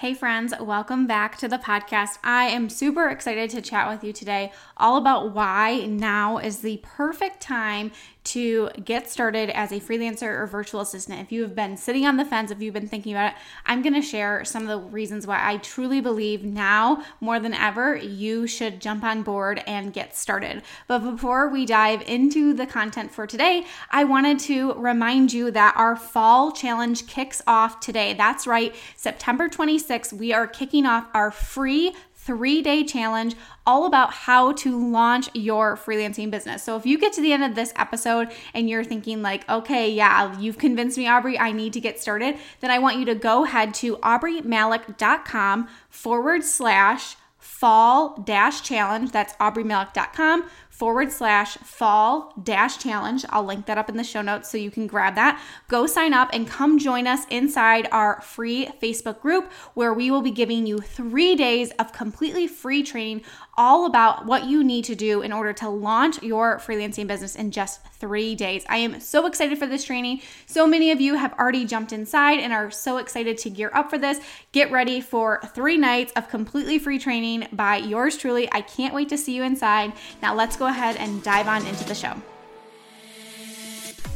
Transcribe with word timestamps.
Hey, 0.00 0.12
friends, 0.12 0.52
welcome 0.60 1.06
back 1.06 1.38
to 1.38 1.48
the 1.48 1.56
podcast. 1.56 2.18
I 2.22 2.48
am 2.48 2.68
super 2.68 3.08
excited 3.08 3.48
to 3.48 3.62
chat 3.62 3.88
with 3.88 4.04
you 4.04 4.12
today 4.12 4.52
all 4.76 4.98
about 4.98 5.32
why 5.32 5.86
now 5.86 6.36
is 6.36 6.58
the 6.58 6.80
perfect 6.82 7.40
time 7.40 7.92
to 8.26 8.68
get 8.84 9.08
started 9.08 9.50
as 9.50 9.72
a 9.72 9.80
freelancer 9.80 10.38
or 10.38 10.46
virtual 10.46 10.80
assistant. 10.80 11.20
If 11.20 11.30
you 11.30 11.42
have 11.42 11.54
been 11.54 11.76
sitting 11.76 12.04
on 12.04 12.16
the 12.16 12.24
fence, 12.24 12.50
if 12.50 12.60
you've 12.60 12.74
been 12.74 12.88
thinking 12.88 13.12
about 13.12 13.32
it, 13.32 13.38
I'm 13.64 13.82
going 13.82 13.94
to 13.94 14.02
share 14.02 14.44
some 14.44 14.62
of 14.62 14.68
the 14.68 14.88
reasons 14.88 15.26
why 15.26 15.38
I 15.40 15.58
truly 15.58 16.00
believe 16.00 16.44
now 16.44 17.04
more 17.20 17.38
than 17.38 17.54
ever 17.54 17.96
you 17.96 18.46
should 18.46 18.80
jump 18.80 19.04
on 19.04 19.22
board 19.22 19.62
and 19.66 19.92
get 19.92 20.16
started. 20.16 20.62
But 20.88 21.00
before 21.00 21.48
we 21.48 21.66
dive 21.66 22.02
into 22.02 22.52
the 22.52 22.66
content 22.66 23.12
for 23.12 23.26
today, 23.26 23.64
I 23.90 24.04
wanted 24.04 24.40
to 24.40 24.74
remind 24.74 25.32
you 25.32 25.50
that 25.52 25.74
our 25.76 25.94
fall 25.94 26.52
challenge 26.52 27.06
kicks 27.06 27.40
off 27.46 27.80
today. 27.80 28.14
That's 28.14 28.46
right, 28.46 28.74
September 28.96 29.48
26th, 29.48 30.12
we 30.12 30.32
are 30.32 30.46
kicking 30.46 30.84
off 30.84 31.06
our 31.14 31.30
free 31.30 31.94
three 32.26 32.60
day 32.60 32.82
challenge 32.82 33.36
all 33.64 33.86
about 33.86 34.12
how 34.12 34.52
to 34.52 34.90
launch 34.90 35.30
your 35.32 35.76
freelancing 35.76 36.30
business. 36.30 36.62
So 36.62 36.76
if 36.76 36.84
you 36.84 36.98
get 36.98 37.12
to 37.14 37.22
the 37.22 37.32
end 37.32 37.44
of 37.44 37.54
this 37.54 37.72
episode 37.76 38.32
and 38.52 38.68
you're 38.68 38.84
thinking, 38.84 39.22
like, 39.22 39.48
okay, 39.48 39.90
yeah, 39.90 40.38
you've 40.38 40.58
convinced 40.58 40.98
me, 40.98 41.06
Aubree, 41.06 41.38
I 41.38 41.52
need 41.52 41.72
to 41.74 41.80
get 41.80 42.00
started, 42.00 42.36
then 42.60 42.70
I 42.70 42.78
want 42.78 42.98
you 42.98 43.04
to 43.06 43.14
go 43.14 43.44
ahead 43.44 43.72
to 43.74 43.96
aubreemalick.com 43.98 45.68
forward 45.88 46.44
slash 46.44 47.16
fall 47.38 48.20
dash 48.24 48.62
challenge. 48.62 49.12
That's 49.12 49.32
aubreemalick.com 49.34 50.44
forward 50.76 51.10
slash 51.10 51.56
fall 51.58 52.34
dash 52.42 52.76
challenge. 52.76 53.24
I'll 53.30 53.44
link 53.44 53.64
that 53.64 53.78
up 53.78 53.88
in 53.88 53.96
the 53.96 54.04
show 54.04 54.20
notes 54.20 54.50
so 54.50 54.58
you 54.58 54.70
can 54.70 54.86
grab 54.86 55.14
that. 55.14 55.42
Go 55.68 55.86
sign 55.86 56.12
up 56.12 56.28
and 56.34 56.46
come 56.46 56.78
join 56.78 57.06
us 57.06 57.24
inside 57.30 57.88
our 57.90 58.20
free 58.20 58.66
Facebook 58.82 59.20
group 59.20 59.50
where 59.72 59.94
we 59.94 60.10
will 60.10 60.20
be 60.20 60.30
giving 60.30 60.66
you 60.66 60.78
three 60.78 61.34
days 61.34 61.70
of 61.78 61.94
completely 61.94 62.46
free 62.46 62.82
training 62.82 63.22
all 63.58 63.86
about 63.86 64.26
what 64.26 64.44
you 64.44 64.62
need 64.62 64.84
to 64.84 64.94
do 64.94 65.22
in 65.22 65.32
order 65.32 65.54
to 65.54 65.68
launch 65.68 66.22
your 66.22 66.58
freelancing 66.58 67.06
business 67.06 67.34
in 67.34 67.50
just 67.50 67.80
three 67.98 68.34
days. 68.34 68.64
I 68.68 68.76
am 68.76 69.00
so 69.00 69.24
excited 69.24 69.58
for 69.58 69.66
this 69.66 69.84
training. 69.84 70.20
So 70.44 70.66
many 70.66 70.90
of 70.90 71.00
you 71.00 71.14
have 71.14 71.32
already 71.38 71.64
jumped 71.64 71.92
inside 71.92 72.38
and 72.38 72.52
are 72.52 72.70
so 72.70 72.98
excited 72.98 73.38
to 73.38 73.50
gear 73.50 73.70
up 73.72 73.88
for 73.88 73.96
this. 73.96 74.20
Get 74.52 74.70
ready 74.70 75.00
for 75.00 75.40
three 75.54 75.78
nights 75.78 76.12
of 76.16 76.28
completely 76.28 76.78
free 76.78 76.98
training 76.98 77.48
by 77.52 77.76
yours 77.76 78.18
truly. 78.18 78.46
I 78.52 78.60
can't 78.60 78.94
wait 78.94 79.08
to 79.08 79.16
see 79.16 79.34
you 79.34 79.42
inside. 79.42 79.94
Now, 80.20 80.34
let's 80.34 80.56
go 80.58 80.65
ahead 80.66 80.96
and 80.96 81.22
dive 81.22 81.48
on 81.48 81.66
into 81.66 81.84
the 81.84 81.94
show. 81.94 82.14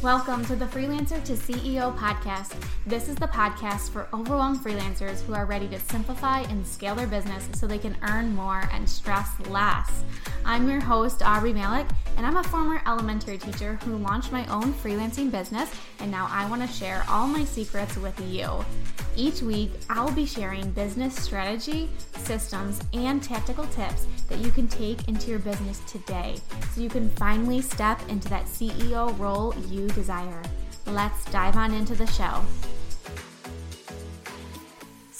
Welcome 0.01 0.43
to 0.45 0.55
the 0.55 0.65
Freelancer 0.65 1.23
to 1.25 1.33
CEO 1.33 1.95
podcast. 1.95 2.55
This 2.87 3.07
is 3.07 3.15
the 3.15 3.27
podcast 3.27 3.91
for 3.91 4.07
overwhelmed 4.11 4.59
freelancers 4.59 5.21
who 5.21 5.35
are 5.35 5.45
ready 5.45 5.67
to 5.67 5.79
simplify 5.79 6.39
and 6.41 6.65
scale 6.65 6.95
their 6.95 7.05
business 7.05 7.47
so 7.53 7.67
they 7.67 7.77
can 7.77 7.95
earn 8.01 8.33
more 8.33 8.67
and 8.71 8.89
stress 8.89 9.29
less. 9.47 10.03
I'm 10.43 10.67
your 10.67 10.81
host, 10.81 11.19
Aubree 11.19 11.53
Malick, 11.53 11.87
and 12.17 12.25
I'm 12.25 12.37
a 12.37 12.43
former 12.43 12.81
elementary 12.87 13.37
teacher 13.37 13.75
who 13.83 13.97
launched 13.97 14.31
my 14.31 14.43
own 14.47 14.73
freelancing 14.73 15.29
business, 15.29 15.71
and 15.99 16.09
now 16.09 16.27
I 16.31 16.49
want 16.49 16.63
to 16.63 16.67
share 16.67 17.05
all 17.07 17.27
my 17.27 17.45
secrets 17.45 17.95
with 17.95 18.19
you. 18.21 18.65
Each 19.15 19.43
week, 19.43 19.71
I'll 19.87 20.11
be 20.11 20.25
sharing 20.25 20.71
business 20.71 21.15
strategy, 21.15 21.91
systems, 22.21 22.81
and 22.93 23.21
tactical 23.21 23.65
tips 23.67 24.07
that 24.29 24.39
you 24.39 24.51
can 24.51 24.67
take 24.67 25.07
into 25.07 25.29
your 25.29 25.39
business 25.39 25.79
today 25.87 26.35
so 26.73 26.81
you 26.81 26.89
can 26.89 27.09
finally 27.11 27.61
step 27.61 27.99
into 28.09 28.29
that 28.29 28.45
CEO 28.45 29.17
role 29.19 29.53
you 29.67 29.87
desire. 29.89 30.41
Let's 30.85 31.25
dive 31.25 31.55
on 31.55 31.73
into 31.73 31.95
the 31.95 32.07
show. 32.07 32.41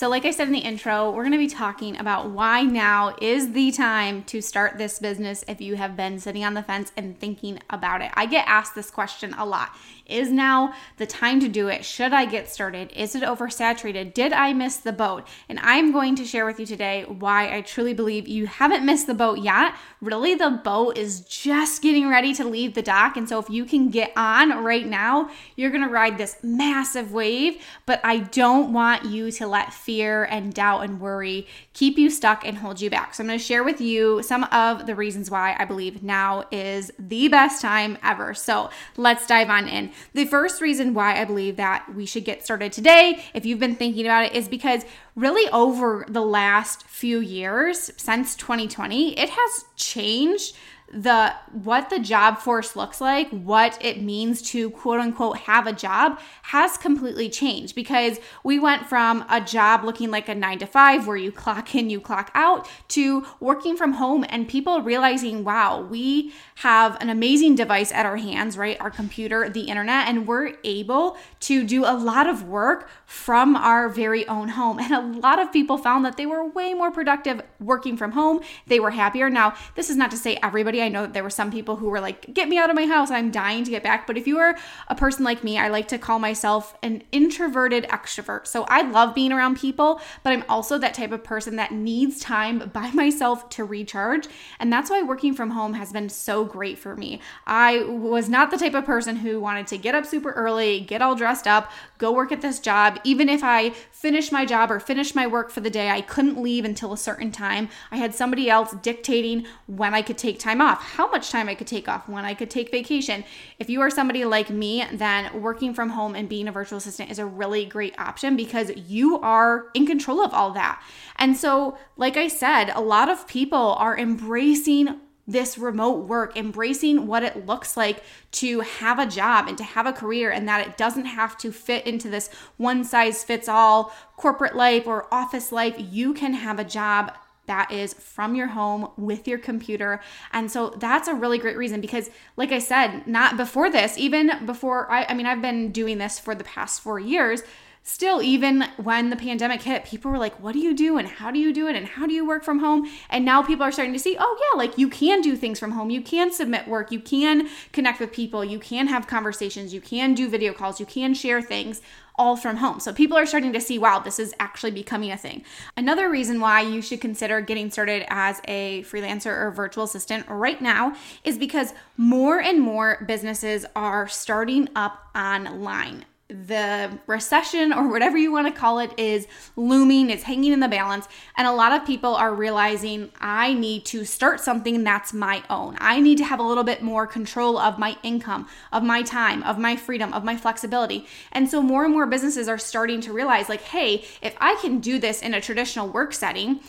So, 0.02 0.10
like 0.10 0.26
I 0.26 0.32
said 0.32 0.48
in 0.48 0.54
the 0.54 0.58
intro, 0.58 1.12
we're 1.12 1.22
going 1.22 1.32
to 1.34 1.38
be 1.38 1.46
talking 1.46 1.96
about 1.96 2.32
why 2.32 2.64
now 2.64 3.16
is 3.22 3.52
the 3.52 3.70
time 3.70 4.24
to 4.24 4.42
start 4.42 4.80
this 4.80 4.98
business 4.98 5.46
if 5.48 5.62
you 5.62 5.76
have 5.76 5.96
been 5.96 6.20
sitting 6.20 6.44
on 6.44 6.56
the 6.56 6.64
fence 6.64 6.92
and 6.98 7.20
thinking 7.20 7.60
about 7.70 8.02
it. 8.02 8.10
I 8.16 8.26
get 8.26 8.48
asked 8.48 8.74
this 8.74 8.90
question 8.90 9.36
a 9.36 9.46
lot. 9.46 9.76
Is 10.08 10.32
now 10.32 10.74
the 10.98 11.06
time 11.06 11.40
to 11.42 11.48
do 11.48 11.68
it? 11.68 11.86
Should 11.86 12.14
I 12.14 12.26
get 12.26 12.50
started? 12.50 12.92
Is 12.96 13.14
it 13.14 13.22
oversaturated? 13.22 14.16
Did 14.16 14.34
I 14.34 14.54
miss 14.54 14.78
the 14.78 14.92
boat? 14.92 15.28
And 15.48 15.60
I'm 15.62 15.92
going 15.92 16.16
to 16.16 16.26
share 16.26 16.48
with 16.48 16.60
you 16.60 16.66
today 16.66 17.06
why 17.08 17.56
I 17.56 17.62
truly 17.62 17.94
believe 17.94 18.28
you 18.28 18.48
haven't 18.48 18.84
missed 18.84 19.06
the 19.06 19.14
boat 19.14 19.38
yet. 19.38 19.76
Really, 20.02 20.34
the 20.34 20.50
boat 20.50 20.98
is 20.98 21.22
just 21.22 21.84
getting 21.84 22.10
ready 22.10 22.34
to 22.34 22.44
leave 22.44 22.74
the 22.74 22.82
dock. 22.82 23.18
And 23.18 23.30
so, 23.30 23.38
if 23.38 23.52
you 23.52 23.66
can 23.66 23.90
get 23.90 24.12
on 24.18 24.64
right 24.64 24.88
now, 24.88 25.30
you're 25.56 25.70
going 25.70 25.84
to 25.84 25.94
ride 25.94 26.18
this 26.18 26.38
massive 26.42 27.14
wave. 27.14 27.64
But 27.86 28.02
I 28.04 28.18
don't 28.18 28.74
want 28.74 29.06
you 29.06 29.32
to 29.34 29.46
let 29.46 29.72
fear 29.72 29.91
and 30.00 30.54
doubt 30.54 30.82
and 30.82 31.00
worry 31.00 31.48
keep 31.74 31.98
you 31.98 32.10
stuck 32.10 32.46
and 32.46 32.58
hold 32.58 32.82
you 32.82 32.90
back. 32.90 33.14
So, 33.14 33.24
I'm 33.24 33.28
going 33.28 33.40
to 33.40 33.44
share 33.44 33.64
with 33.64 33.82
you 33.82 34.22
some 34.24 34.44
of 34.46 34.86
the 34.86 34.96
reasons 34.96 35.30
why 35.30 35.56
I 35.58 35.66
believe 35.66 36.04
now 36.04 36.46
is 36.52 36.92
the 37.00 37.28
best 37.28 37.62
time 37.62 37.98
ever. 38.04 38.34
So, 38.34 38.70
let's 38.98 39.28
dive 39.28 39.50
on 39.50 39.68
in. 39.68 39.92
The 40.14 40.26
first 40.26 40.62
reason 40.62 40.94
why 40.94 41.20
I 41.20 41.26
believe 41.26 41.58
that 41.58 41.94
we 41.96 42.06
should 42.06 42.26
get 42.26 42.44
started 42.44 42.72
today, 42.72 43.24
if 43.34 43.46
you've 43.46 43.60
been 43.60 43.76
thinking 43.76 44.06
about 44.06 44.26
it, 44.26 44.34
is 44.34 44.48
because 44.48 44.86
really 45.16 45.50
over 45.52 46.06
the 46.08 46.22
last 46.22 46.84
few 46.84 47.20
years, 47.20 47.92
since 47.98 48.36
2020, 48.36 49.18
it 49.18 49.30
has 49.30 49.66
changed 49.76 50.56
the 50.94 51.34
what 51.52 51.90
the 51.90 52.00
job 52.00 52.38
force 52.38 52.76
looks 52.76 53.00
like, 53.00 53.30
what 53.30 53.78
it 53.84 54.02
means 54.02 54.42
to 54.42 54.70
quote 54.72 55.00
unquote 55.00 55.38
have 55.40 55.66
a 55.68 55.74
job 55.74 56.20
has 56.44 56.78
completely 56.78 57.30
changed 57.30 57.76
because 57.76 58.20
we 58.44 58.60
went 58.60 58.86
from 58.88 59.26
a 59.30 59.40
job 59.40 59.84
looking 59.84 60.12
like 60.12 60.28
a 60.28 60.36
9 60.36 60.60
to 60.60 60.66
5 60.66 61.08
where 61.08 61.18
you 61.18 61.32
clock 61.32 61.74
in, 61.76 61.90
you 61.90 62.02
clock 62.02 62.30
out 62.36 62.68
to 62.90 63.26
working 63.40 63.78
from 63.78 63.94
home 63.94 64.26
and 64.30 64.48
people 64.48 64.82
realizing, 64.82 65.44
wow, 65.44 65.82
we 65.82 66.34
have 66.56 67.02
an 67.02 67.10
amazing 67.10 67.56
device 67.56 67.92
at 67.92 68.06
our 68.06 68.18
hands, 68.18 68.58
right? 68.58 68.80
Our 68.82 68.92
computer, 68.92 69.50
the 69.50 69.62
internet, 69.62 70.08
and 70.08 70.28
we're 70.28 70.56
able 70.64 71.18
to 71.42 71.64
do 71.66 71.86
a 71.86 71.96
lot 71.96 72.28
of 72.28 72.44
work 72.48 72.90
from 73.06 73.56
our 73.56 73.88
very 73.88 74.28
own 74.28 74.50
home. 74.50 74.80
And 74.80 74.92
a 74.92 75.20
lot 75.20 75.40
of 75.40 75.54
people 75.54 75.78
found 75.78 76.04
that 76.06 76.18
they 76.18 76.26
were 76.26 76.46
way 76.46 76.74
more 76.74 76.92
productive 76.92 77.42
working 77.60 77.96
from 77.96 78.12
home. 78.12 78.42
They 78.68 78.80
were 78.80 78.92
happier. 78.92 79.30
Now, 79.30 79.54
this 79.76 79.90
is 79.90 79.96
not 79.96 80.12
to 80.12 80.18
say 80.18 80.38
everybody. 80.44 80.81
I 80.82 80.90
know 80.90 81.04
that 81.04 81.14
there 81.14 81.24
were 81.24 81.30
some 81.30 81.52
people 81.52 81.76
who 81.78 81.90
were 81.90 82.00
like, 82.00 82.34
get 82.34 82.50
me 82.50 82.58
out 82.58 82.70
of 82.70 82.76
my 82.76 82.86
house. 82.86 83.12
I'm 83.12 83.32
dying 83.32 83.64
to 83.64 83.72
get 83.72 83.84
back. 83.84 84.08
But 84.08 84.18
if 84.18 84.28
you 84.28 84.40
are 84.40 84.58
a 84.88 84.96
person 84.96 85.24
like 85.24 85.44
me, 85.44 85.58
I 85.58 85.68
like 85.68 85.88
to 85.90 85.98
call 85.98 86.20
myself 86.20 86.78
an 86.84 87.04
introverted 87.12 87.86
extrovert. 87.86 88.48
So 88.48 88.64
I 88.64 88.82
love 88.82 89.16
being 89.16 89.32
around 89.32 89.58
people, 89.58 90.02
but 90.24 90.34
I'm 90.34 90.44
also 90.50 90.78
that 90.78 90.94
type 90.94 91.12
of 91.12 91.24
person 91.24 91.56
that 91.58 91.72
needs 91.72 92.20
time 92.20 92.70
by 92.74 92.92
myself 92.94 93.50
to 93.50 93.64
recharge. 93.64 94.28
And 94.60 94.72
that's 94.72 94.90
why 94.90 95.02
working 95.02 95.34
from 95.34 95.52
home 95.52 95.74
has 95.74 95.92
been 95.92 96.10
so 96.10 96.46
great 96.46 96.78
for 96.78 96.96
me. 96.96 97.22
I 97.46 97.84
was 97.84 98.30
not 98.30 98.52
the 98.52 98.58
type 98.58 98.74
of 98.74 98.86
person 98.86 99.18
who 99.18 99.40
wanted 99.40 99.68
to 99.68 99.78
get 99.78 99.96
up 99.96 100.06
super 100.06 100.32
early, 100.32 100.80
get 100.82 101.02
all 101.02 101.16
dressed 101.16 101.48
up, 101.48 101.72
go 101.98 102.12
work 102.12 102.32
at 102.32 102.42
this 102.42 102.60
job. 102.60 103.00
Even 103.04 103.30
if 103.30 103.44
I 103.44 103.74
finished 104.02 104.32
my 104.32 104.46
job 104.46 104.72
or 104.72 104.80
finish 104.80 105.14
my 105.14 105.28
work 105.28 105.52
for 105.52 105.62
the 105.62 105.70
day, 105.70 105.92
I 105.92 106.02
couldn't 106.02 106.42
leave 106.42 106.66
until 106.66 106.92
a 106.92 106.98
certain 106.98 107.32
time. 107.32 107.70
I 107.92 107.98
had 107.98 108.16
somebody 108.16 108.50
else 108.50 108.74
dictating 108.82 109.46
when 109.68 109.94
I 109.94 110.02
could 110.02 110.18
take 110.18 110.40
time 110.40 110.60
off, 110.60 110.82
how 110.82 111.10
much 111.12 111.30
time 111.30 111.48
I 111.48 111.54
could 111.54 111.68
take 111.68 111.88
off, 111.88 112.10
when 112.10 112.26
I 112.26 112.34
could 112.34 112.50
take 112.50 112.72
vacation. 112.72 113.24
If 113.60 113.70
you 113.70 113.80
are 113.82 113.92
somebody 113.92 114.26
like 114.26 114.50
me, 114.50 114.84
then 114.92 115.40
working 115.40 115.76
from 115.76 115.90
home 115.90 116.16
and 116.16 116.28
being 116.28 116.48
a 116.48 116.52
virtual 116.52 116.80
assistant 116.80 117.12
is 117.12 117.20
a 117.20 117.26
really 117.28 117.64
great 117.64 117.94
option 118.00 118.36
because 118.36 118.72
you 118.76 119.20
are 119.20 119.68
in 119.76 119.86
control 119.86 120.24
of 120.24 120.34
all 120.34 120.52
that. 120.54 120.82
And 121.18 121.38
so, 121.38 121.78
like 121.96 122.18
I 122.18 122.28
said, 122.28 122.72
a 122.72 122.82
lot 122.82 123.08
of 123.08 123.28
people 123.28 123.76
are 123.78 123.96
embracing 123.96 125.00
this 125.28 125.58
remote 125.58 126.08
work, 126.08 126.36
embracing 126.36 127.08
what 127.08 127.24
it 127.24 127.46
looks 127.46 127.78
like 127.78 128.04
to 128.32 128.62
have 128.62 129.00
a 129.00 129.06
job 129.06 129.48
and 129.48 129.58
to 129.58 129.64
have 129.64 129.86
a 129.86 129.94
career, 129.94 130.32
and 130.32 130.48
that 130.48 130.66
it 130.66 130.78
doesn't 130.78 131.06
have 131.06 131.38
to 131.40 131.52
fit 131.52 131.86
into 131.86 132.10
this 132.10 132.30
one 132.58 132.84
size 132.84 133.24
fits 133.24 133.48
all 133.48 133.94
corporate 134.18 134.56
life 134.56 134.88
or 134.88 135.14
office 135.14 135.52
life. 135.52 135.76
You 135.78 136.14
can 136.14 136.34
have 136.34 136.60
a 136.60 136.64
job 136.64 137.14
that 137.48 137.72
is 137.72 137.94
from 137.94 138.36
your 138.36 138.48
home 138.48 138.90
with 138.98 139.28
your 139.28 139.38
computer. 139.38 140.00
And 140.32 140.50
so 140.50 140.70
that's 140.70 141.08
a 141.08 141.14
really 141.14 141.38
great 141.38 141.58
reason 141.58 141.82
because, 141.82 142.10
like 142.38 142.52
I 142.52 142.60
said, 142.60 143.08
not 143.08 143.36
before 143.36 143.70
this, 143.70 143.98
even 143.98 144.46
before 144.46 144.90
I, 144.92 145.06
I 145.10 145.14
mean, 145.14 145.26
I've 145.26 145.42
been 145.42 145.72
doing 145.72 145.98
this 145.98 146.20
for 146.20 146.36
the 146.36 146.44
past 146.44 146.82
four 146.82 147.00
years 147.00 147.42
still, 147.84 148.22
even 148.22 148.66
when 148.78 149.10
the 149.10 149.16
pandemic 149.16 149.62
hit, 149.64 149.86
people 149.86 150.12
were 150.12 150.18
like, 150.18 150.40
What 150.42 150.54
do 150.54 150.60
you 150.60 150.74
do? 150.74 150.98
And 150.98 151.08
how 151.08 151.32
do 151.32 151.40
you 151.40 151.54
do 151.54 151.68
it? 151.68 151.76
And 151.76 151.86
how 151.86 152.08
do 152.08 152.14
you 152.14 152.26
work 152.26 152.44
from 152.44 152.60
home? 152.60 152.90
And 153.10 153.26
now 153.26 153.42
people 153.42 153.64
are 153.64 153.72
starting 153.72 153.94
to 153.94 154.00
see, 154.00 154.18
Oh, 154.20 154.38
yeah, 154.40 154.58
like 154.58 154.78
you 154.78 154.90
can 154.90 155.22
do 155.22 155.36
things 155.36 155.60
from 155.60 155.72
home. 155.72 155.90
You 155.90 156.02
can 156.02 156.32
submit 156.32 156.68
work. 156.68 156.92
You 156.92 157.00
can 157.00 157.50
connect 157.72 158.00
with 158.00 158.12
people. 158.12 158.46
You 158.46 158.60
can 158.60 158.88
have 158.88 159.08
conversations. 159.08 159.74
You 159.74 159.82
can 159.82 160.14
do 160.14 160.30
video 160.30 160.54
calls. 160.54 160.80
You 160.80 160.86
can 160.86 161.14
share 161.14 161.42
things 161.42 161.82
all 162.16 162.36
from 162.36 162.58
home. 162.58 162.80
So 162.80 162.94
people 162.94 163.18
are 163.18 163.26
starting 163.26 163.54
to 163.54 163.62
see, 163.62 163.80
wow, 163.80 164.00
this 164.00 164.20
is 164.20 164.36
actually 164.40 164.72
becoming 164.72 165.12
a 165.12 165.18
thing. 165.18 165.44
Another 165.76 166.10
reason 166.10 166.40
why 166.40 166.62
you 166.62 166.82
should 166.82 167.02
consider 167.02 167.42
getting 167.42 167.72
started 167.72 168.06
as 168.10 168.42
a 168.48 168.84
freelancer 168.84 169.28
or 169.28 169.50
virtual 169.52 169.86
assistant 169.86 170.28
right 170.28 170.62
now 170.62 170.96
is 171.24 171.38
because 171.38 171.74
more 171.98 172.40
and 172.40 172.60
more 172.60 173.04
businesses 173.08 173.66
are 173.76 174.08
starting 174.08 174.70
up 174.76 175.08
online 175.16 176.06
the 176.32 176.98
recession 177.08 177.74
or 177.74 177.90
whatever 177.90 178.18
you 178.18 178.32
want 178.32 178.48
to 178.48 178.54
call 178.54 178.80
it 178.80 178.98
is 178.98 179.28
looming, 179.56 180.10
it's 180.10 180.24
hanging 180.24 180.54
in 180.54 180.62
the 180.62 180.68
balance. 180.68 181.08
And 181.36 181.48
a 181.48 181.52
lot 181.52 181.74
of 181.74 181.86
people 181.86 182.16
are 182.16 182.34
realizing 182.34 183.12
I 183.20 183.54
need 183.54 183.86
to 183.86 184.06
start 184.06 184.40
something 184.40 184.84
that's 184.84 185.14
my 185.14 185.44
own. 185.50 185.78
I 185.80 186.00
need 186.00 186.18
to 186.20 186.24
have 186.24 186.40
a 186.40 186.44
little 186.44 186.64
bit 186.64 186.82
more 186.82 187.06
control 187.06 187.58
of 187.58 187.78
my 187.78 187.98
income, 188.02 188.48
of 188.72 188.84
my 188.84 189.02
time, 189.02 189.44
of 189.44 189.58
my 189.58 189.76
freedom, 189.76 190.14
of 190.14 190.24
my 190.24 190.38
flexibility. 190.38 191.06
And 191.32 191.50
so 191.50 191.62
more 191.62 191.84
and 191.84 191.94
more 191.94 192.08
businesses 192.08 192.48
are 192.48 192.58
starting 192.58 193.02
to 193.02 193.14
realize, 193.14 193.50
like, 193.50 193.62
hey, 193.62 194.06
if 194.22 194.36
I 194.40 194.56
can 194.62 194.80
do 194.80 195.00
this 195.00 195.22
in 195.22 195.34
a 195.34 195.42
traditional 195.42 195.90
work 195.90 196.14
setting, 196.14 196.62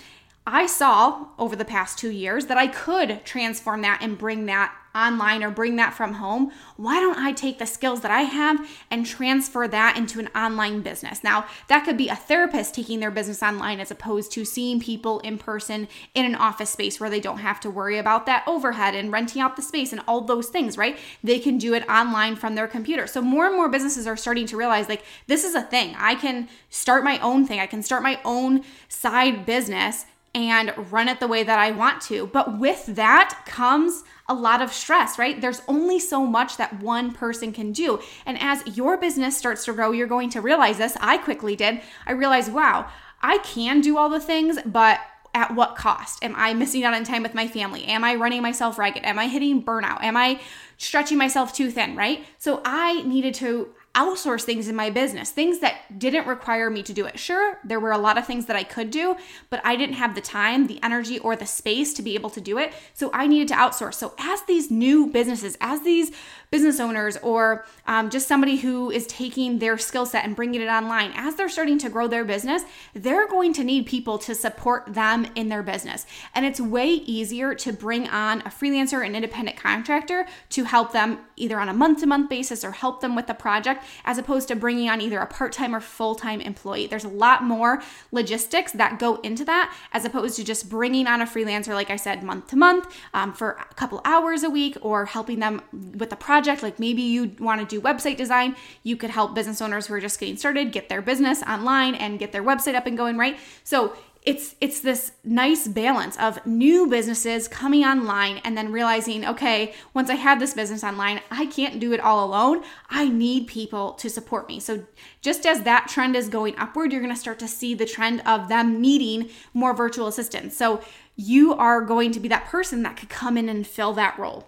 I 0.45 0.67
saw 0.67 1.29
over 1.39 1.55
the 1.55 1.65
past 1.65 1.99
two 1.99 2.11
years 2.11 2.47
that 2.47 2.59
I 2.59 2.67
could 2.67 3.25
transform 3.25 3.83
that 3.83 4.01
and 4.03 4.19
bring 4.19 4.47
that 4.47 4.75
online 4.95 5.43
or 5.43 5.51
bring 5.51 5.77
that 5.77 5.95
from 5.95 6.15
home. 6.15 6.51
Why 6.77 7.01
don't 7.01 7.19
I 7.19 7.33
take 7.33 7.59
the 7.59 7.67
skills 7.67 8.01
that 8.01 8.11
I 8.11 8.23
have 8.23 8.69
and 8.91 9.07
transfer 9.07 9.67
that 9.69 9.97
into 9.97 10.21
an 10.21 10.29
online 10.35 10.83
business? 10.83 11.25
Now, 11.25 11.47
that 11.69 11.85
could 11.85 11.97
be 11.97 12.09
a 12.09 12.17
therapist 12.17 12.75
taking 12.75 13.01
their 13.01 13.11
business 13.11 13.43
online 13.43 13.81
as 13.81 13.91
opposed 13.91 14.33
to 14.33 14.45
seeing 14.45 14.81
people 14.81 15.21
in 15.21 15.39
person 15.39 15.89
in 16.15 16.27
an 16.27 16.35
office 16.35 16.71
space 16.71 17.01
where 17.01 17.11
they 17.11 17.21
don't 17.21 17.39
have 17.39 17.61
to 17.61 17.71
worry 17.71 17.99
about 17.99 18.27
that 18.27 18.45
overhead 18.47 18.95
and 18.95 19.13
renting 19.13 19.41
out 19.41 19.57
the 19.57 19.63
space 19.63 19.93
and 19.93 20.03
all 20.07 20.21
those 20.21 20.49
things, 20.49 20.77
right? 20.77 20.99
They 21.23 21.39
can 21.39 21.59
do 21.59 21.75
it 21.75 21.89
online 21.89 22.37
from 22.37 22.55
their 22.55 22.69
computer. 22.69 23.07
So, 23.07 23.23
more 23.23 23.47
and 23.47 23.57
more 23.57 23.69
businesses 23.69 24.07
are 24.07 24.17
starting 24.17 24.47
to 24.47 24.57
realize 24.57 24.89
like, 24.89 25.05
this 25.27 25.45
is 25.45 25.55
a 25.55 25.63
thing. 25.63 25.95
I 25.99 26.15
can 26.15 26.49
start 26.71 27.05
my 27.05 27.19
own 27.21 27.47
thing, 27.47 27.61
I 27.61 27.67
can 27.67 27.83
start 27.83 28.03
my 28.03 28.21
own 28.25 28.63
side 28.89 29.47
business 29.47 30.07
and 30.35 30.73
run 30.91 31.09
it 31.09 31.21
the 31.21 31.29
way 31.29 31.43
that 31.43 31.59
I 31.59 31.71
want 31.73 32.01
to. 32.03 32.27
But 32.27 32.59
with 32.59 32.87
that 32.87 33.43
comes 33.47 34.03
a 34.29 34.35
lot 34.35 34.63
of 34.63 34.73
stress, 34.73 35.19
right? 35.19 35.41
There's 35.41 35.63
only 35.69 35.99
so 35.99 36.25
much 36.25 36.57
that 36.57 36.81
one 36.81 37.13
person 37.13 37.53
can 37.53 37.73
do. 37.73 38.01
And 38.25 38.41
as 38.41 38.77
your 38.77 38.97
business 38.97 39.37
starts 39.37 39.65
to 39.67 39.73
grow, 39.73 39.93
you're 39.93 40.07
going 40.07 40.31
to 40.31 40.41
realize 40.41 40.79
this. 40.79 40.97
I 41.01 41.19
quickly 41.19 41.55
did. 41.55 41.83
I 42.07 42.13
realized, 42.13 42.53
wow, 42.53 42.89
I 43.21 43.39
can 43.39 43.81
do 43.81 43.99
all 43.99 44.09
the 44.09 44.21
things, 44.21 44.59
but 44.65 45.01
at 45.35 45.55
what 45.55 45.77
cost? 45.77 46.23
Am 46.23 46.35
I 46.37 46.55
missing 46.55 46.85
out 46.85 46.95
on 46.95 47.05
time 47.05 47.23
with 47.23 47.35
my 47.35 47.49
family? 47.49 47.85
Am 47.85 48.05
I 48.05 48.15
running 48.15 48.43
myself 48.43 48.79
ragged? 48.79 49.05
Am 49.05 49.19
I 49.19 49.29
hitting 49.29 49.63
burnout? 49.63 50.03
Am 50.03 50.17
I 50.17 50.41
stretching 50.77 51.19
myself 51.19 51.55
too 51.55 51.71
thin, 51.71 51.97
right? 51.97 52.25
So 52.39 52.61
I 52.65 53.03
needed 53.03 53.35
to 53.35 53.71
outsource 53.95 54.43
things 54.43 54.69
in 54.69 54.75
my 54.75 54.89
business, 54.89 55.31
things 55.31 55.59
that 55.59 55.99
didn't 55.99 56.27
require 56.27 56.71
me 56.71 56.83
to 56.83 56.95
do 56.95 57.05
it. 57.05 57.19
Sure, 57.19 57.59
there 57.63 57.79
were 57.79 57.93
a 57.93 57.99
lot 57.99 58.17
of 58.17 58.27
things 58.27 58.47
that 58.47 58.57
I 58.57 58.63
could 58.63 58.91
do, 58.91 59.17
but 59.51 59.61
I 59.65 59.77
didn't 59.77 59.97
have 59.97 60.15
the 60.15 60.23
time, 60.23 60.67
the 60.67 60.83
energy, 60.83 61.19
or 61.19 61.37
the 61.37 61.45
space 61.45 61.93
to 61.95 62.03
be 62.03 62.15
able 62.15 62.31
to 62.31 62.41
do 62.41 62.57
it. 62.57 62.73
So 62.95 63.11
I 63.13 63.27
needed 63.27 63.49
to 63.49 63.55
outsource. 63.55 63.95
So 63.95 64.15
as 64.19 64.43
these 64.43 64.71
new 64.71 65.09
businesses, 65.09 65.59
as 65.61 65.83
these 65.83 66.11
business 66.51 66.81
owners, 66.81 67.19
or 67.19 67.67
um, 67.87 68.09
just 68.09 68.29
somebody 68.29 68.57
who 68.57 68.91
is 68.91 69.07
taking 69.07 69.59
their 69.59 69.77
skill 69.77 70.07
set 70.07 70.25
and 70.25 70.35
bringing 70.35 70.63
it 70.63 70.69
online, 70.69 71.13
as 71.15 71.35
they're 71.35 71.49
starting 71.49 71.79
to 71.79 71.91
grow 71.91 72.09
their 72.09 72.25
business, 72.25 72.63
they're 72.95 73.29
going 73.29 73.53
to 73.55 73.65
need 73.65 73.85
people 73.85 74.17
to 74.19 74.35
support 74.35 74.95
them 74.95 75.27
in 75.35 75.51
their 75.51 75.63
business. 75.63 76.07
And 76.35 76.47
it's 76.47 76.61
way 76.61 76.89
easier 76.89 77.55
to 77.57 77.73
bring 77.73 78.09
on 78.09 78.41
a 78.43 78.51
freelancer, 78.51 79.05
an 79.05 79.15
independent 79.15 79.59
contractor 79.59 80.27
to 80.51 80.65
help 80.65 80.93
them 80.93 81.19
either 81.37 81.61
on 81.61 81.69
a 81.69 81.75
month 81.75 82.01
to 82.01 82.07
month 82.07 82.31
basis 82.31 82.65
or 82.65 82.73
help 82.73 83.01
them 83.01 83.15
with 83.15 83.27
the 83.27 83.35
project 83.35 83.82
as 84.05 84.19
opposed 84.19 84.49
to 84.49 84.57
bringing 84.57 84.89
on 84.89 85.01
either 85.01 85.19
a 85.19 85.27
part 85.27 85.53
time 85.53 85.75
or 85.75 85.81
full 85.81 86.15
time 86.15 86.41
employee. 86.41 86.87
There's 86.87 87.05
a 87.05 87.09
lot 87.09 87.43
more 87.43 87.83
logistics 88.11 88.73
that 88.73 88.99
go 88.99 89.17
into 89.17 89.45
that 89.45 89.75
as 89.93 90.05
opposed 90.05 90.37
to 90.37 90.45
just 90.45 90.69
bringing 90.69 91.07
on 91.07 91.21
a 91.21 91.27
freelancer, 91.27 91.75
like 91.75 91.91
I 91.91 91.97
said, 91.97 92.23
month 92.23 92.49
to 92.49 92.57
month 92.57 92.87
um, 93.15 93.33
for 93.33 93.53
a 93.53 93.75
couple 93.75 94.01
hours 94.05 94.43
a 94.43 94.51
week 94.51 94.77
or 94.81 95.07
helping 95.07 95.41
them 95.41 95.63
with 95.73 96.13
a 96.13 96.17
project. 96.17 96.63
Like 96.63 96.79
maybe 96.79 97.03
you 97.03 97.33
want 97.39 97.61
to 97.61 97.67
do 97.67 97.81
website 97.81 98.17
design, 98.17 98.57
you 98.83 98.97
could 98.97 99.11
help 99.11 99.35
business 99.35 99.61
owners 99.61 99.87
who 99.87 99.95
are 99.95 100.01
just 100.01 100.19
getting 100.19 100.37
started 100.37 100.73
get 100.73 100.89
their 100.89 101.03
business 101.03 101.43
online 101.43 101.95
and 101.95 102.19
get 102.19 102.33
their 102.33 102.43
website 102.43 102.75
up 102.75 102.87
and 102.87 102.97
going, 102.97 103.17
right? 103.17 103.39
So 103.65 103.95
it's 104.25 104.55
it's 104.61 104.81
this 104.81 105.13
nice 105.25 105.67
balance 105.67 106.17
of 106.19 106.45
new 106.47 106.87
businesses 106.87 107.49
coming 107.49 107.85
online 107.85 108.39
and 108.45 108.57
then 108.57 108.71
realizing 108.71 109.25
okay 109.27 109.75
once 109.95 110.09
i 110.09 110.15
have 110.15 110.39
this 110.39 110.55
business 110.55 110.85
online 110.85 111.21
i 111.31 111.47
can't 111.47 111.81
do 111.81 111.93
it 111.93 112.01
all 112.01 112.25
alone. 112.25 112.63
I 112.89 113.09
need 113.09 113.47
people 113.47 113.93
to 113.95 114.09
support 114.09 114.49
me. 114.49 114.61
So 114.61 114.85
just 115.23 115.47
as 115.47 115.63
that 115.63 115.89
trend 115.89 116.15
is 116.15 116.29
going 116.29 116.57
upward 116.57 116.93
you're 116.93 117.01
going 117.01 117.15
to 117.15 117.21
start 117.21 117.39
to 117.41 117.49
see 117.49 117.75
the 117.75 117.87
trend 117.87 118.23
of 118.27 118.49
them 118.49 118.81
needing 118.81 119.31
more 119.55 119.75
virtual 119.75 120.07
assistants. 120.07 120.57
So 120.57 120.83
you 121.17 121.55
are 121.55 121.81
going 121.81 122.13
to 122.13 122.21
be 122.21 122.29
that 122.29 122.47
person 122.47 122.83
that 122.83 122.97
could 122.97 123.09
come 123.09 123.37
in 123.37 123.49
and 123.49 123.67
fill 123.67 123.93
that 123.95 124.19
role. 124.19 124.47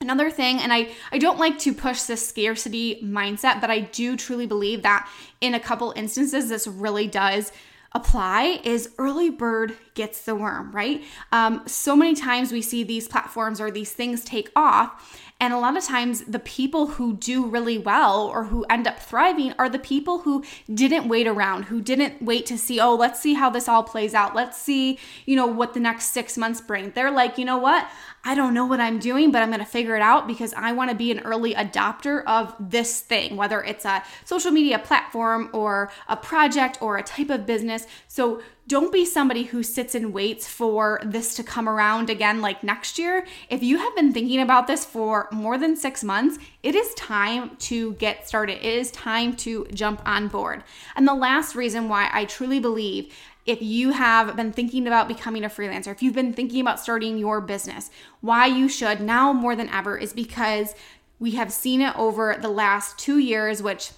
Another 0.00 0.30
thing, 0.30 0.58
and 0.58 0.74
I, 0.74 0.90
I 1.10 1.16
don't 1.16 1.38
like 1.38 1.58
to 1.60 1.72
push 1.72 2.02
this 2.02 2.26
scarcity 2.26 3.00
mindset, 3.02 3.62
but 3.62 3.70
I 3.70 3.80
do 3.80 4.14
truly 4.16 4.46
believe 4.46 4.82
that 4.82 5.08
in 5.40 5.54
a 5.54 5.60
couple 5.60 5.94
instances, 5.96 6.50
this 6.50 6.66
really 6.66 7.06
does 7.06 7.50
apply 7.96 8.60
is 8.62 8.90
early 8.98 9.30
bird 9.30 9.76
gets 9.94 10.22
the 10.22 10.34
worm, 10.34 10.70
right? 10.70 11.02
Um, 11.32 11.62
so 11.66 11.96
many 11.96 12.14
times 12.14 12.52
we 12.52 12.60
see 12.60 12.84
these 12.84 13.08
platforms 13.08 13.60
or 13.60 13.70
these 13.70 13.92
things 13.92 14.22
take 14.22 14.50
off, 14.54 15.18
and 15.38 15.52
a 15.52 15.58
lot 15.58 15.76
of 15.76 15.84
times, 15.84 16.24
the 16.24 16.38
people 16.38 16.86
who 16.86 17.14
do 17.14 17.44
really 17.44 17.76
well 17.76 18.22
or 18.22 18.44
who 18.44 18.64
end 18.70 18.86
up 18.86 18.98
thriving 18.98 19.52
are 19.58 19.68
the 19.68 19.78
people 19.78 20.20
who 20.20 20.42
didn't 20.72 21.08
wait 21.08 21.26
around, 21.26 21.64
who 21.64 21.82
didn't 21.82 22.22
wait 22.22 22.46
to 22.46 22.56
see, 22.56 22.80
oh, 22.80 22.94
let's 22.94 23.20
see 23.20 23.34
how 23.34 23.50
this 23.50 23.68
all 23.68 23.82
plays 23.82 24.14
out. 24.14 24.34
Let's 24.34 24.56
see, 24.56 24.98
you 25.26 25.36
know, 25.36 25.46
what 25.46 25.74
the 25.74 25.80
next 25.80 26.06
six 26.06 26.38
months 26.38 26.62
bring. 26.62 26.90
They're 26.92 27.10
like, 27.10 27.36
you 27.36 27.44
know 27.44 27.58
what? 27.58 27.86
I 28.24 28.34
don't 28.34 28.54
know 28.54 28.64
what 28.64 28.80
I'm 28.80 28.98
doing, 28.98 29.30
but 29.30 29.42
I'm 29.42 29.50
going 29.50 29.60
to 29.60 29.66
figure 29.66 29.94
it 29.94 30.02
out 30.02 30.26
because 30.26 30.54
I 30.54 30.72
want 30.72 30.90
to 30.90 30.96
be 30.96 31.10
an 31.10 31.20
early 31.20 31.54
adopter 31.54 32.24
of 32.24 32.54
this 32.58 33.00
thing, 33.00 33.36
whether 33.36 33.62
it's 33.62 33.84
a 33.84 34.02
social 34.24 34.50
media 34.50 34.78
platform 34.78 35.50
or 35.52 35.90
a 36.08 36.16
project 36.16 36.78
or 36.80 36.96
a 36.96 37.02
type 37.02 37.28
of 37.28 37.44
business. 37.44 37.86
So 38.08 38.40
don't 38.68 38.92
be 38.92 39.04
somebody 39.04 39.44
who 39.44 39.62
sits 39.62 39.94
and 39.94 40.12
waits 40.12 40.48
for 40.48 41.00
this 41.04 41.34
to 41.36 41.44
come 41.44 41.68
around 41.68 42.10
again 42.10 42.40
like 42.40 42.64
next 42.64 42.98
year. 42.98 43.26
If 43.48 43.62
you 43.62 43.78
have 43.78 43.94
been 43.94 44.12
thinking 44.12 44.40
about 44.40 44.66
this 44.66 44.84
for 44.84 45.28
more 45.30 45.56
than 45.56 45.76
six 45.76 46.02
months, 46.02 46.38
it 46.62 46.74
is 46.74 46.92
time 46.94 47.56
to 47.58 47.92
get 47.94 48.26
started. 48.26 48.66
It 48.66 48.74
is 48.74 48.90
time 48.90 49.36
to 49.36 49.66
jump 49.72 50.02
on 50.04 50.26
board. 50.26 50.64
And 50.96 51.06
the 51.06 51.14
last 51.14 51.54
reason 51.54 51.88
why 51.88 52.10
I 52.12 52.24
truly 52.24 52.58
believe 52.58 53.14
if 53.46 53.62
you 53.62 53.92
have 53.92 54.34
been 54.34 54.52
thinking 54.52 54.88
about 54.88 55.06
becoming 55.06 55.44
a 55.44 55.48
freelancer, 55.48 55.92
if 55.92 56.02
you've 56.02 56.14
been 56.14 56.32
thinking 56.32 56.60
about 56.60 56.80
starting 56.80 57.16
your 57.16 57.40
business, 57.40 57.90
why 58.20 58.46
you 58.46 58.68
should 58.68 59.00
now 59.00 59.32
more 59.32 59.54
than 59.54 59.68
ever 59.68 59.96
is 59.96 60.12
because 60.12 60.74
we 61.20 61.32
have 61.32 61.52
seen 61.52 61.80
it 61.80 61.96
over 61.96 62.36
the 62.40 62.48
last 62.48 62.98
two 62.98 63.18
years, 63.18 63.62
which 63.62 63.92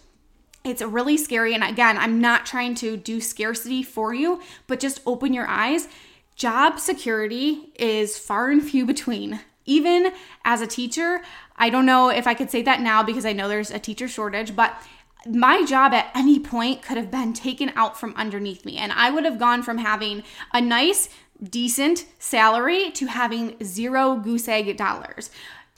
it's 0.68 0.82
really 0.82 1.16
scary. 1.16 1.54
And 1.54 1.64
again, 1.64 1.96
I'm 1.98 2.20
not 2.20 2.46
trying 2.46 2.74
to 2.76 2.96
do 2.96 3.20
scarcity 3.20 3.82
for 3.82 4.14
you, 4.14 4.40
but 4.66 4.80
just 4.80 5.00
open 5.06 5.32
your 5.32 5.46
eyes. 5.46 5.88
Job 6.36 6.78
security 6.78 7.72
is 7.76 8.18
far 8.18 8.50
and 8.50 8.62
few 8.62 8.86
between. 8.86 9.40
Even 9.64 10.12
as 10.44 10.60
a 10.60 10.66
teacher, 10.66 11.20
I 11.56 11.68
don't 11.70 11.86
know 11.86 12.08
if 12.08 12.26
I 12.26 12.34
could 12.34 12.50
say 12.50 12.62
that 12.62 12.80
now 12.80 13.02
because 13.02 13.26
I 13.26 13.32
know 13.32 13.48
there's 13.48 13.70
a 13.70 13.78
teacher 13.78 14.08
shortage, 14.08 14.54
but 14.54 14.80
my 15.26 15.64
job 15.64 15.92
at 15.92 16.10
any 16.14 16.38
point 16.38 16.82
could 16.82 16.96
have 16.96 17.10
been 17.10 17.32
taken 17.32 17.72
out 17.74 17.98
from 17.98 18.14
underneath 18.16 18.64
me. 18.64 18.78
And 18.78 18.92
I 18.92 19.10
would 19.10 19.24
have 19.24 19.38
gone 19.38 19.62
from 19.62 19.78
having 19.78 20.22
a 20.52 20.60
nice, 20.60 21.08
decent 21.42 22.06
salary 22.18 22.90
to 22.92 23.06
having 23.06 23.56
zero 23.62 24.16
goose 24.16 24.48
egg 24.48 24.76
dollars 24.76 25.30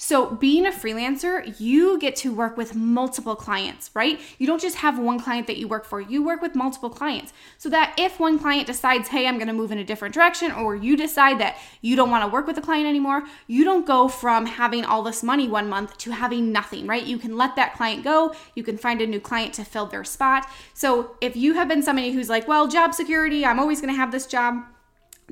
So, 0.02 0.30
being 0.30 0.64
a 0.64 0.70
freelancer, 0.70 1.60
you 1.60 1.98
get 1.98 2.16
to 2.16 2.32
work 2.32 2.56
with 2.56 2.74
multiple 2.74 3.36
clients, 3.36 3.90
right? 3.92 4.18
You 4.38 4.46
don't 4.46 4.60
just 4.60 4.76
have 4.76 4.98
one 4.98 5.20
client 5.20 5.46
that 5.46 5.58
you 5.58 5.68
work 5.68 5.84
for, 5.84 6.00
you 6.00 6.24
work 6.24 6.40
with 6.40 6.54
multiple 6.54 6.88
clients. 6.88 7.34
So 7.58 7.68
that 7.68 7.94
if 7.98 8.18
one 8.18 8.38
client 8.38 8.66
decides, 8.66 9.08
hey, 9.08 9.26
I'm 9.26 9.38
gonna 9.38 9.52
move 9.52 9.72
in 9.72 9.76
a 9.78 9.84
different 9.84 10.14
direction, 10.14 10.52
or 10.52 10.74
you 10.74 10.96
decide 10.96 11.38
that 11.40 11.58
you 11.82 11.96
don't 11.96 12.08
wanna 12.08 12.28
work 12.28 12.46
with 12.46 12.56
a 12.56 12.62
client 12.62 12.86
anymore, 12.86 13.24
you 13.46 13.62
don't 13.62 13.84
go 13.84 14.08
from 14.08 14.46
having 14.46 14.86
all 14.86 15.02
this 15.02 15.22
money 15.22 15.48
one 15.48 15.68
month 15.68 15.98
to 15.98 16.12
having 16.12 16.50
nothing, 16.50 16.86
right? 16.86 17.04
You 17.04 17.18
can 17.18 17.36
let 17.36 17.54
that 17.56 17.74
client 17.74 18.02
go, 18.02 18.34
you 18.54 18.62
can 18.62 18.78
find 18.78 19.02
a 19.02 19.06
new 19.06 19.20
client 19.20 19.52
to 19.54 19.66
fill 19.66 19.84
their 19.84 20.04
spot. 20.04 20.48
So, 20.72 21.14
if 21.20 21.36
you 21.36 21.52
have 21.52 21.68
been 21.68 21.82
somebody 21.82 22.12
who's 22.12 22.30
like, 22.30 22.48
well, 22.48 22.68
job 22.68 22.94
security, 22.94 23.44
I'm 23.44 23.60
always 23.60 23.82
gonna 23.82 23.92
have 23.92 24.12
this 24.12 24.26
job 24.26 24.64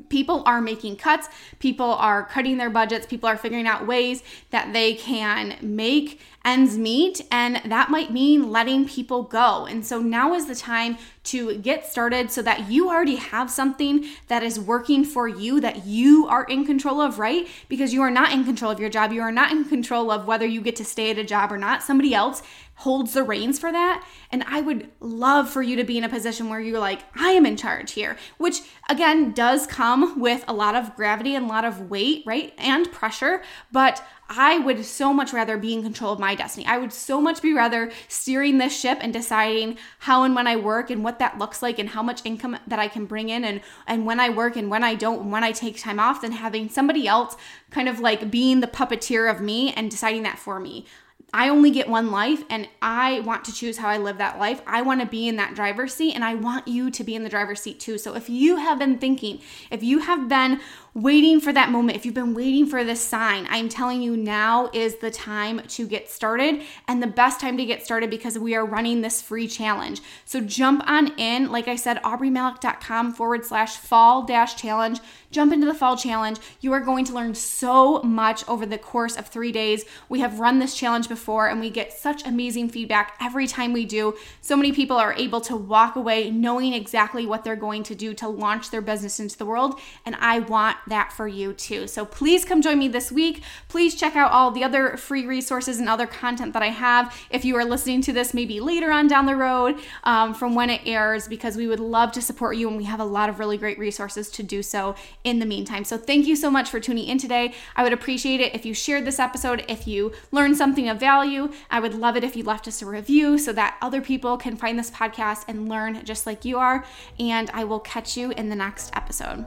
people 0.08 0.42
are 0.46 0.60
making 0.60 0.96
cuts, 0.96 1.28
people 1.58 1.92
are 1.94 2.24
cutting 2.24 2.58
their 2.58 2.70
budgets, 2.70 3.06
people 3.06 3.28
are 3.28 3.36
figuring 3.36 3.66
out 3.66 3.86
ways 3.86 4.22
that 4.50 4.72
they 4.72 4.94
can 4.94 5.56
make 5.60 6.20
ends 6.44 6.78
meet, 6.78 7.20
and 7.30 7.60
that 7.66 7.90
might 7.90 8.10
mean 8.10 8.50
letting 8.50 8.88
people 8.88 9.22
go. 9.22 9.66
And 9.66 9.84
so 9.84 10.00
now 10.00 10.34
is 10.34 10.46
the 10.46 10.54
time 10.54 10.96
to 11.24 11.58
get 11.58 11.84
started 11.84 12.30
so 12.30 12.40
that 12.42 12.70
you 12.70 12.88
already 12.88 13.16
have 13.16 13.50
something 13.50 14.06
that 14.28 14.42
is 14.42 14.58
working 14.58 15.04
for 15.04 15.28
you 15.28 15.60
that 15.60 15.84
you 15.84 16.26
are 16.26 16.44
in 16.44 16.64
control 16.64 17.02
of, 17.02 17.18
right? 17.18 17.46
Because 17.68 17.92
you 17.92 18.00
are 18.00 18.10
not 18.10 18.32
in 18.32 18.44
control 18.44 18.70
of 18.70 18.80
your 18.80 18.88
job. 18.88 19.12
You 19.12 19.20
are 19.20 19.32
not 19.32 19.52
in 19.52 19.64
control 19.64 20.10
of 20.10 20.26
whether 20.26 20.46
you 20.46 20.62
get 20.62 20.76
to 20.76 20.84
stay 20.84 21.10
at 21.10 21.18
a 21.18 21.24
job 21.24 21.52
or 21.52 21.58
not. 21.58 21.82
Somebody 21.82 22.14
else 22.14 22.42
holds 22.78 23.12
the 23.12 23.24
reins 23.24 23.58
for 23.58 23.72
that. 23.72 24.06
And 24.30 24.44
I 24.46 24.60
would 24.60 24.88
love 25.00 25.50
for 25.50 25.62
you 25.62 25.74
to 25.76 25.84
be 25.84 25.98
in 25.98 26.04
a 26.04 26.08
position 26.08 26.48
where 26.48 26.60
you're 26.60 26.78
like, 26.78 27.00
I 27.16 27.30
am 27.30 27.44
in 27.44 27.56
charge 27.56 27.92
here, 27.92 28.16
which 28.38 28.60
again 28.88 29.32
does 29.32 29.66
come 29.66 30.20
with 30.20 30.44
a 30.46 30.52
lot 30.52 30.76
of 30.76 30.94
gravity 30.94 31.34
and 31.34 31.46
a 31.46 31.48
lot 31.48 31.64
of 31.64 31.90
weight, 31.90 32.22
right? 32.24 32.54
And 32.56 32.90
pressure. 32.92 33.42
But 33.72 34.04
I 34.28 34.58
would 34.58 34.84
so 34.84 35.12
much 35.12 35.32
rather 35.32 35.56
be 35.56 35.72
in 35.72 35.82
control 35.82 36.12
of 36.12 36.20
my 36.20 36.34
destiny. 36.34 36.66
I 36.66 36.78
would 36.78 36.92
so 36.92 37.20
much 37.20 37.40
be 37.40 37.54
rather 37.54 37.90
steering 38.06 38.58
this 38.58 38.78
ship 38.78 38.98
and 39.00 39.12
deciding 39.12 39.78
how 40.00 40.22
and 40.22 40.34
when 40.34 40.46
I 40.46 40.56
work 40.56 40.90
and 40.90 41.02
what 41.02 41.18
that 41.18 41.38
looks 41.38 41.62
like 41.62 41.78
and 41.78 41.88
how 41.88 42.02
much 42.02 42.20
income 42.24 42.58
that 42.66 42.78
I 42.78 42.88
can 42.88 43.06
bring 43.06 43.30
in 43.30 43.42
and 43.42 43.60
and 43.86 44.06
when 44.06 44.20
I 44.20 44.28
work 44.28 44.54
and 44.56 44.70
when 44.70 44.84
I 44.84 44.94
don't 44.94 45.22
and 45.22 45.32
when 45.32 45.44
I 45.44 45.52
take 45.52 45.80
time 45.80 45.98
off 45.98 46.20
than 46.20 46.32
having 46.32 46.68
somebody 46.68 47.08
else 47.08 47.36
kind 47.70 47.88
of 47.88 48.00
like 48.00 48.30
being 48.30 48.60
the 48.60 48.66
puppeteer 48.66 49.30
of 49.34 49.40
me 49.40 49.72
and 49.72 49.90
deciding 49.90 50.22
that 50.24 50.38
for 50.38 50.60
me. 50.60 50.84
I 51.32 51.50
only 51.50 51.70
get 51.70 51.88
one 51.88 52.10
life 52.10 52.42
and 52.48 52.68
I 52.80 53.20
want 53.20 53.44
to 53.44 53.52
choose 53.52 53.76
how 53.76 53.88
I 53.88 53.98
live 53.98 54.16
that 54.18 54.38
life. 54.38 54.62
I 54.66 54.80
want 54.80 55.00
to 55.00 55.06
be 55.06 55.28
in 55.28 55.36
that 55.36 55.54
driver's 55.54 55.92
seat 55.92 56.14
and 56.14 56.24
I 56.24 56.34
want 56.34 56.66
you 56.66 56.90
to 56.90 57.04
be 57.04 57.14
in 57.14 57.22
the 57.22 57.28
driver's 57.28 57.60
seat 57.60 57.78
too. 57.78 57.98
So 57.98 58.14
if 58.14 58.30
you 58.30 58.56
have 58.56 58.78
been 58.78 58.98
thinking, 58.98 59.40
if 59.70 59.82
you 59.82 59.98
have 59.98 60.28
been 60.28 60.60
waiting 60.94 61.40
for 61.40 61.52
that 61.52 61.70
moment, 61.70 61.96
if 61.96 62.04
you've 62.04 62.14
been 62.14 62.34
waiting 62.34 62.66
for 62.66 62.82
this 62.82 63.00
sign, 63.00 63.46
I'm 63.50 63.68
telling 63.68 64.02
you 64.02 64.16
now 64.16 64.70
is 64.72 64.96
the 64.96 65.10
time 65.10 65.60
to 65.68 65.86
get 65.86 66.08
started 66.08 66.62
and 66.86 67.02
the 67.02 67.06
best 67.06 67.40
time 67.40 67.56
to 67.58 67.64
get 67.64 67.84
started 67.84 68.10
because 68.10 68.38
we 68.38 68.54
are 68.54 68.64
running 68.64 69.00
this 69.00 69.22
free 69.22 69.46
challenge. 69.46 70.00
So 70.24 70.40
jump 70.40 70.82
on 70.86 71.18
in, 71.18 71.50
like 71.50 71.68
I 71.68 71.76
said, 71.76 72.02
aubreemalick.com 72.02 73.14
forward 73.14 73.44
slash 73.44 73.76
fall 73.76 74.24
dash 74.24 74.56
challenge. 74.56 75.00
Jump 75.30 75.52
into 75.52 75.66
the 75.66 75.74
fall 75.74 75.96
challenge. 75.96 76.38
You 76.60 76.72
are 76.72 76.80
going 76.80 77.04
to 77.04 77.12
learn 77.12 77.34
so 77.34 78.02
much 78.02 78.48
over 78.48 78.64
the 78.64 78.78
course 78.78 79.16
of 79.16 79.26
three 79.26 79.52
days. 79.52 79.84
We 80.08 80.20
have 80.20 80.40
run 80.40 80.58
this 80.58 80.74
challenge 80.74 81.08
before 81.08 81.48
and 81.48 81.60
we 81.60 81.68
get 81.68 81.92
such 81.92 82.26
amazing 82.26 82.70
feedback 82.70 83.16
every 83.20 83.46
time 83.46 83.74
we 83.74 83.84
do. 83.84 84.16
So 84.40 84.56
many 84.56 84.72
people 84.72 84.96
are 84.96 85.12
able 85.12 85.42
to 85.42 85.56
walk 85.56 85.96
away 85.96 86.30
knowing 86.30 86.72
exactly 86.72 87.26
what 87.26 87.44
they're 87.44 87.56
going 87.56 87.82
to 87.84 87.94
do 87.94 88.14
to 88.14 88.28
launch 88.28 88.70
their 88.70 88.80
business 88.80 89.20
into 89.20 89.36
the 89.36 89.44
world. 89.44 89.78
And 90.06 90.16
I 90.18 90.38
want 90.38 90.78
that 90.88 91.12
for 91.12 91.28
you 91.28 91.52
too. 91.52 91.86
So 91.86 92.04
please 92.04 92.44
come 92.44 92.62
join 92.62 92.78
me 92.78 92.88
this 92.88 93.12
week. 93.12 93.42
Please 93.68 93.94
check 93.94 94.16
out 94.16 94.30
all 94.32 94.50
the 94.50 94.64
other 94.64 94.96
free 94.96 95.26
resources 95.26 95.78
and 95.78 95.88
other 95.88 96.06
content 96.06 96.52
that 96.52 96.62
I 96.62 96.68
have 96.68 97.16
if 97.30 97.44
you 97.44 97.56
are 97.56 97.64
listening 97.64 98.00
to 98.02 98.12
this 98.12 98.34
maybe 98.34 98.60
later 98.60 98.90
on 98.90 99.06
down 99.06 99.26
the 99.26 99.36
road 99.36 99.78
um, 100.04 100.34
from 100.34 100.54
when 100.54 100.70
it 100.70 100.80
airs, 100.84 101.28
because 101.28 101.56
we 101.56 101.66
would 101.66 101.80
love 101.80 102.12
to 102.12 102.22
support 102.22 102.56
you 102.56 102.68
and 102.68 102.76
we 102.76 102.84
have 102.84 103.00
a 103.00 103.04
lot 103.04 103.28
of 103.28 103.38
really 103.38 103.58
great 103.58 103.78
resources 103.78 104.30
to 104.30 104.42
do 104.42 104.62
so 104.62 104.94
in 105.24 105.38
the 105.38 105.46
meantime. 105.46 105.84
So 105.84 105.96
thank 105.96 106.26
you 106.26 106.36
so 106.36 106.50
much 106.50 106.70
for 106.70 106.80
tuning 106.80 107.06
in 107.06 107.18
today. 107.18 107.54
I 107.76 107.82
would 107.82 107.92
appreciate 107.92 108.40
it 108.40 108.54
if 108.54 108.64
you 108.64 108.74
shared 108.74 109.04
this 109.04 109.18
episode, 109.18 109.64
if 109.68 109.86
you 109.86 110.12
learned 110.30 110.56
something 110.56 110.88
of 110.88 111.00
value. 111.00 111.52
I 111.70 111.80
would 111.80 111.94
love 111.94 112.16
it 112.16 112.24
if 112.24 112.36
you 112.36 112.44
left 112.44 112.68
us 112.68 112.82
a 112.82 112.86
review 112.86 113.38
so 113.38 113.52
that 113.52 113.76
other 113.82 114.00
people 114.00 114.36
can 114.36 114.56
find 114.56 114.78
this 114.78 114.90
podcast 114.90 115.44
and 115.48 115.68
learn 115.68 116.04
just 116.04 116.26
like 116.26 116.44
you 116.44 116.58
are. 116.58 116.84
And 117.18 117.50
I 117.50 117.64
will 117.64 117.80
catch 117.80 118.16
you 118.16 118.30
in 118.32 118.48
the 118.48 118.56
next 118.56 118.94
episode. 118.94 119.46